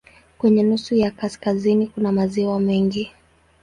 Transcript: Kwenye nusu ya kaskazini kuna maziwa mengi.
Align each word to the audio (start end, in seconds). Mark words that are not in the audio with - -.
Kwenye 0.37 0.63
nusu 0.63 0.95
ya 0.95 1.11
kaskazini 1.11 1.87
kuna 1.87 2.11
maziwa 2.11 2.59
mengi. 2.59 3.11